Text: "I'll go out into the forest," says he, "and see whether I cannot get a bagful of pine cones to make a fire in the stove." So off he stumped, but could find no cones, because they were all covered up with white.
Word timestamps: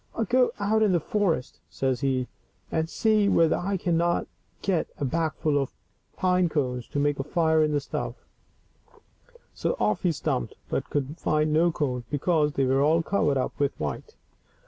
"I'll 0.15 0.25
go 0.25 0.49
out 0.59 0.81
into 0.81 0.97
the 0.97 0.99
forest," 0.99 1.59
says 1.69 2.01
he, 2.01 2.27
"and 2.71 2.89
see 2.89 3.29
whether 3.29 3.55
I 3.55 3.77
cannot 3.77 4.25
get 4.63 4.87
a 4.97 5.05
bagful 5.05 5.59
of 5.61 5.69
pine 6.17 6.49
cones 6.49 6.87
to 6.87 6.97
make 6.97 7.19
a 7.19 7.23
fire 7.23 7.63
in 7.63 7.71
the 7.71 7.79
stove." 7.79 8.15
So 9.53 9.73
off 9.79 10.01
he 10.01 10.11
stumped, 10.11 10.55
but 10.69 10.89
could 10.89 11.19
find 11.19 11.53
no 11.53 11.71
cones, 11.71 12.05
because 12.09 12.53
they 12.53 12.65
were 12.65 12.81
all 12.81 13.03
covered 13.03 13.37
up 13.37 13.53
with 13.59 13.79
white. 13.79 14.15